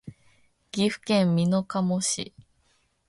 [0.71, 2.33] 岐阜県美濃加茂市